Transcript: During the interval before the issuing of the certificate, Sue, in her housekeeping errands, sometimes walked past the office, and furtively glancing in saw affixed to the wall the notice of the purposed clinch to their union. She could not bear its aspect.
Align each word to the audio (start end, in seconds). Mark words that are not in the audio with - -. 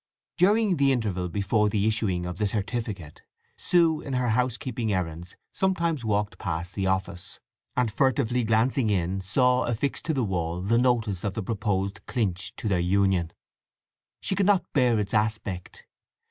During 0.35 0.77
the 0.77 0.91
interval 0.91 1.29
before 1.29 1.69
the 1.69 1.85
issuing 1.85 2.25
of 2.25 2.39
the 2.39 2.47
certificate, 2.47 3.21
Sue, 3.55 4.01
in 4.01 4.13
her 4.13 4.29
housekeeping 4.29 4.91
errands, 4.91 5.35
sometimes 5.53 6.03
walked 6.03 6.39
past 6.39 6.73
the 6.73 6.87
office, 6.87 7.39
and 7.77 7.91
furtively 7.91 8.43
glancing 8.43 8.89
in 8.89 9.21
saw 9.21 9.65
affixed 9.65 10.05
to 10.05 10.13
the 10.15 10.23
wall 10.23 10.59
the 10.59 10.79
notice 10.79 11.23
of 11.23 11.35
the 11.35 11.43
purposed 11.43 12.03
clinch 12.07 12.51
to 12.55 12.67
their 12.67 12.79
union. 12.79 13.31
She 14.21 14.33
could 14.33 14.47
not 14.47 14.73
bear 14.73 14.97
its 14.99 15.13
aspect. 15.13 15.85